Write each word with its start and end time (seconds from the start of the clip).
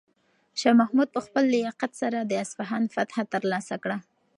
شاه 0.59 0.75
محمود 0.81 1.09
په 1.15 1.21
خپل 1.25 1.43
لیاقت 1.55 1.91
سره 2.01 2.19
د 2.23 2.31
اصفهان 2.43 2.83
فتحه 2.95 3.23
ترلاسه 3.33 3.75
کړه. 3.83 3.97